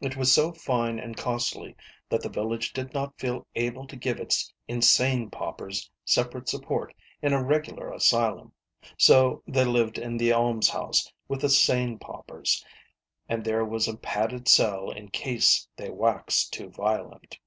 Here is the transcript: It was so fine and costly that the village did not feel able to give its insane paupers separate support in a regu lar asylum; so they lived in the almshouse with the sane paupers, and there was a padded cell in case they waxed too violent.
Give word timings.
It 0.00 0.16
was 0.16 0.32
so 0.32 0.52
fine 0.52 0.98
and 0.98 1.18
costly 1.18 1.76
that 2.08 2.22
the 2.22 2.30
village 2.30 2.72
did 2.72 2.94
not 2.94 3.18
feel 3.20 3.46
able 3.54 3.86
to 3.88 3.94
give 3.94 4.18
its 4.18 4.50
insane 4.66 5.28
paupers 5.28 5.90
separate 6.02 6.48
support 6.48 6.94
in 7.20 7.34
a 7.34 7.42
regu 7.44 7.76
lar 7.76 7.92
asylum; 7.92 8.54
so 8.96 9.42
they 9.46 9.66
lived 9.66 9.98
in 9.98 10.16
the 10.16 10.32
almshouse 10.32 11.12
with 11.28 11.42
the 11.42 11.50
sane 11.50 11.98
paupers, 11.98 12.64
and 13.28 13.44
there 13.44 13.66
was 13.66 13.86
a 13.86 13.98
padded 13.98 14.48
cell 14.48 14.90
in 14.90 15.10
case 15.10 15.68
they 15.76 15.90
waxed 15.90 16.54
too 16.54 16.70
violent. 16.70 17.38